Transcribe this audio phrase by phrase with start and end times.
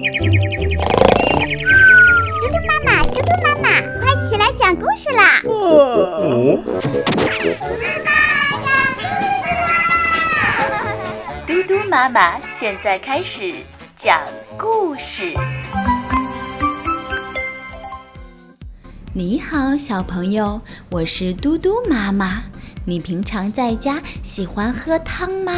[0.00, 0.16] 嘟嘟
[2.66, 3.68] 妈妈，嘟嘟妈妈，
[4.00, 5.42] 快起来讲故事啦！
[5.42, 5.52] 嘟嘟
[7.76, 8.08] 妈妈
[8.64, 8.66] 讲
[8.96, 8.98] 故
[9.36, 9.68] 事啦！
[11.46, 13.62] 嘟嘟妈妈现在开始
[14.02, 14.18] 讲
[14.58, 15.34] 故事。
[19.12, 22.44] 你好，小朋友，我是嘟嘟妈妈。
[22.86, 25.52] 你平常在家喜欢喝汤吗？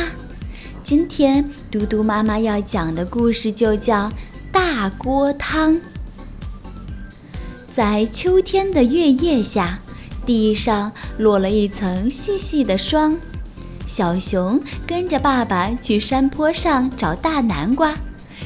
[0.82, 4.08] 今天嘟嘟妈妈要讲的故事就叫
[4.52, 5.72] 《大锅汤》。
[7.72, 9.78] 在秋天的月夜下，
[10.26, 13.16] 地上落了一层细细的霜。
[13.86, 17.94] 小熊跟着爸爸去山坡上找大南瓜，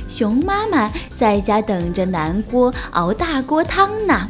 [0.08, 4.28] 熊妈妈在家等着南锅熬大锅汤呢。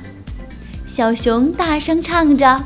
[0.86, 2.64] 小熊大声唱着：“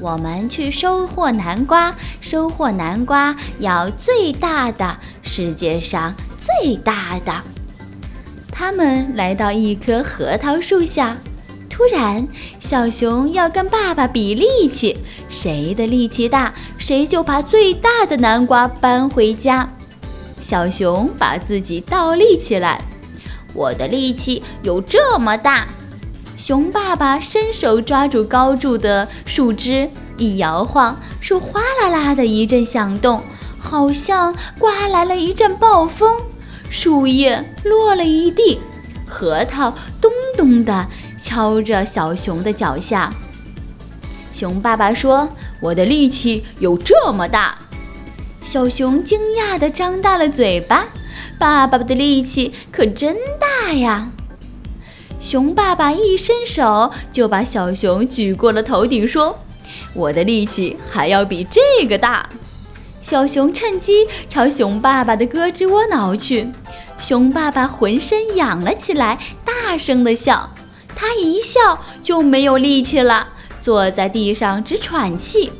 [0.00, 7.42] 我们去收获南瓜，收获南瓜要最大的，世界上最大的。”
[8.56, 11.16] 他们来到一棵核桃树下。
[11.68, 12.26] 突然，
[12.60, 14.96] 小熊要跟爸爸比力气，
[15.28, 19.68] 谁的力气大，谁就把最大的南瓜搬回家。
[20.40, 22.80] 小熊把自己倒立起来，
[23.54, 25.66] 我的力气有这么大。
[26.38, 33.20] 熊爸爸伸手抓住高处的树枝，一摇晃，树哗啦啦的一阵响动，
[33.58, 36.20] 好像刮来了一阵暴风，
[36.74, 38.58] 树叶落了一地，
[39.06, 40.88] 核桃咚咚的。
[41.22, 43.10] 敲着小熊的脚下，
[44.34, 45.26] 熊爸爸说
[45.62, 47.56] ：“我的力气有这么大。”
[48.42, 50.84] 小熊惊讶地张大了嘴巴
[51.38, 54.10] ：“爸爸的力气可真大呀！”
[55.18, 59.38] 熊爸爸一伸手就把小熊举过了头顶，说
[59.94, 62.28] ：“我的力气还要比这个大。”
[63.00, 66.50] 小熊趁机朝熊爸爸的胳肢窝挠去，
[66.98, 70.50] 熊爸爸浑身痒了起来，大声地笑。
[70.96, 73.28] 他一笑就没有力气了，
[73.60, 75.52] 坐在地上直喘气。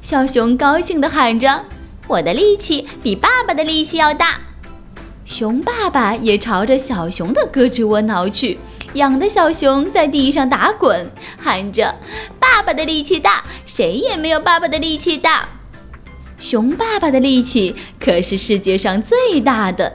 [0.00, 1.64] 小熊高兴地喊着
[2.08, 4.40] ：“我的力气比爸爸的力气要大。”
[5.24, 8.58] 熊爸爸也朝着小熊的胳肢窝挠去，
[8.94, 11.08] 痒的小熊在地上打滚，
[11.38, 11.94] 喊着
[12.40, 15.46] ：“爸爸的力气大，谁也没有爸爸的力气大。”
[16.40, 19.92] 熊爸爸的力气可是世界上最大的，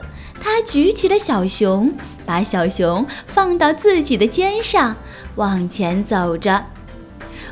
[0.54, 1.92] 他举起了小熊。
[2.24, 4.94] 把小熊放到自己的肩上，
[5.34, 6.64] 往前走着。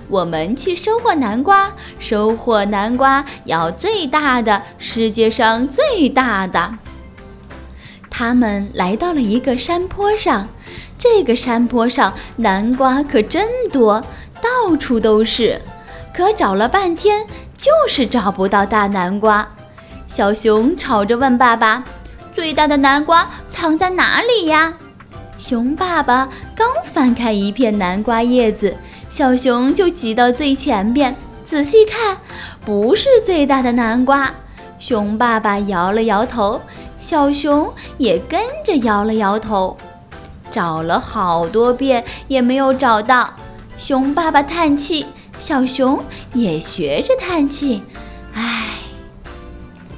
[0.09, 6.79] 我们去收获南瓜，收获南瓜要最大的，世界上最大的。
[8.09, 10.47] 他们来到了一个山坡上，
[10.97, 14.01] 这个山坡上南瓜可真多，
[14.41, 15.61] 到处都是。
[16.15, 17.27] 可找了半天，
[17.59, 19.47] 就是找不到大南瓜。
[20.07, 21.83] 小熊吵着问爸爸。
[22.35, 24.73] 最大的南瓜藏在哪里呀？
[25.39, 28.75] 熊爸爸刚翻开一片南瓜叶子，
[29.09, 32.17] 小熊就挤到最前边，仔细看，
[32.65, 34.31] 不是最大的南瓜。
[34.79, 36.61] 熊爸爸摇了摇头，
[36.99, 39.77] 小熊也跟着摇了摇头。
[40.51, 43.33] 找了好多遍也没有找到，
[43.79, 45.07] 熊爸爸叹气，
[45.39, 46.03] 小熊
[46.35, 47.83] 也学着叹气，
[48.35, 48.69] 唉，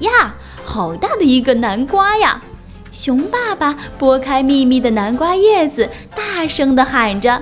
[0.01, 0.35] 呀。
[0.75, 2.43] 好大的一个南瓜呀！
[2.91, 7.41] 熊爸爸拨开密密的南瓜叶子，大声地喊着。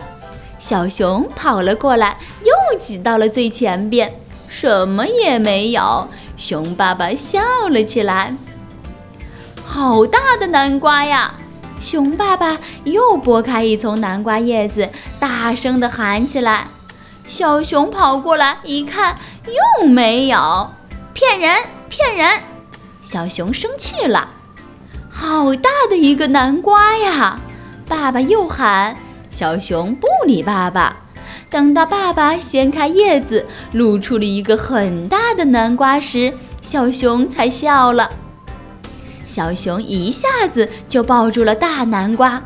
[0.59, 4.13] 小熊跑了过来，又挤到了最前边，
[4.49, 6.07] 什么也没有。
[6.37, 8.37] 熊爸爸笑了起来。
[9.65, 11.33] 好大的南瓜呀！
[11.81, 14.87] 熊爸爸又拨开一丛南瓜叶子，
[15.19, 16.67] 大声地喊起来。
[17.27, 19.17] 小熊跑过来一看，
[19.81, 20.69] 又没有。
[21.15, 21.57] 骗人！
[21.89, 22.29] 骗人！
[23.13, 24.27] 小熊生气了，
[25.11, 27.39] 好大的一个南瓜呀！
[27.87, 28.97] 爸爸又喊，
[29.31, 30.97] 小熊不理爸爸。
[31.51, 38.09] 等到爸爸掀开叶子，露出了一个很大的南瓜时，小熊才笑了。
[39.27, 42.43] 小熊一下子就抱住了大南瓜，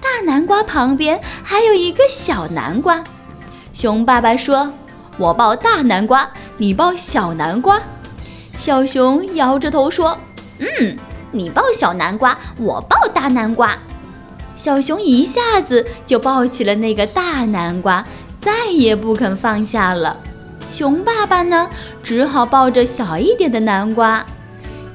[0.00, 3.00] 大南瓜旁边还有一个小南瓜。
[3.72, 4.68] 熊爸爸说
[5.16, 7.80] ：“我抱大南瓜，你抱小南瓜。”
[8.62, 10.16] 小熊摇着头说
[10.60, 10.96] ：“嗯，
[11.32, 13.76] 你抱小南瓜，我抱大南瓜。”
[14.54, 18.04] 小熊一下子就抱起了那个大南瓜，
[18.40, 20.16] 再也不肯放下了。
[20.70, 21.68] 熊爸爸呢，
[22.04, 24.24] 只好抱着小一点的南瓜。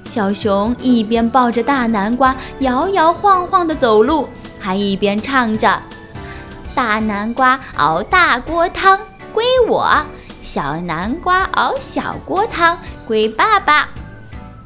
[0.06, 5.78] 小熊一边抱着大南瓜，摇摇晃晃地走路，还一边唱着
[6.74, 8.98] ：“大南瓜熬大锅汤，
[9.34, 9.92] 归我。”
[10.42, 12.78] 小南瓜熬小锅汤，
[13.08, 13.90] 龟爸爸。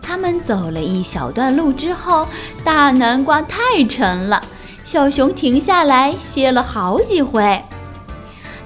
[0.02, 2.28] 他们走了一小段路之后，
[2.66, 4.44] 大南瓜太沉了，
[4.84, 7.62] 小熊停下来歇了好几回。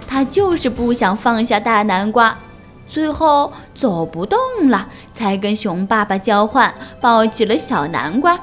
[0.08, 2.38] 他就是不想放下大南瓜，
[2.88, 4.40] 最后走不动
[4.70, 8.40] 了，才跟熊爸爸交换，抱起了小南瓜。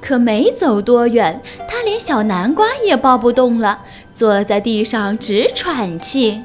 [0.00, 3.80] 可没走多远，他连小南瓜也抱不动了，
[4.12, 6.42] 坐在地上直喘气。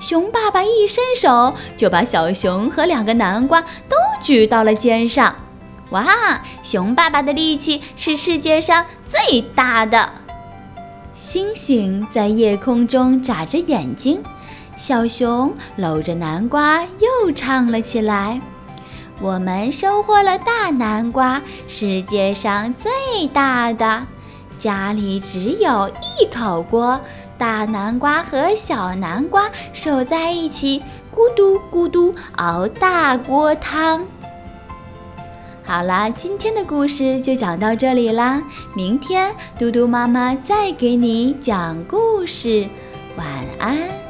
[0.00, 5.34] 熊爸爸一伸手，就把小熊和两个南瓜都举到了肩上。
[5.90, 10.08] 哇，熊爸爸的力气是世界上最大的！
[11.14, 14.22] 星星在夜空中眨着眼睛，
[14.76, 18.40] 小熊搂着南瓜又唱了起来。
[19.20, 24.04] 我们收获了大南瓜，世界上最大的。
[24.58, 27.00] 家里只有一口锅。
[27.38, 30.82] 大南瓜和小南瓜守在一起，
[31.14, 34.04] 咕嘟咕嘟熬大锅汤。
[35.64, 38.42] 好啦，今天的故事就讲到这里啦，
[38.74, 42.66] 明天嘟嘟妈妈再给你讲故事，
[43.16, 43.26] 晚
[43.58, 44.07] 安。